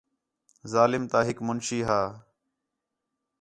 ظالم 0.73 1.03
تا 1.11 1.19
ہِک 1.27 1.37
مُنشی 1.45 1.79
ہا 1.87 2.01